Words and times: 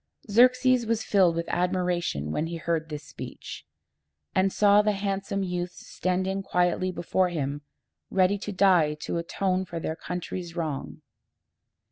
Xerxes 0.31 0.87
was 0.87 1.03
filled 1.03 1.35
with 1.35 1.47
admiration 1.49 2.31
when 2.31 2.47
he 2.47 2.55
heard 2.57 2.89
this 2.89 3.03
speech, 3.03 3.67
and 4.33 4.51
saw 4.51 4.81
the 4.81 4.93
handsome 4.93 5.43
youths 5.43 5.85
standing 5.87 6.41
quietly 6.41 6.91
before 6.91 7.29
him, 7.29 7.61
ready 8.09 8.39
to 8.39 8.51
die 8.51 8.95
to 9.01 9.19
atone 9.19 9.63
for 9.63 9.79
their 9.79 9.95
country's 9.95 10.55
wrong. 10.55 11.03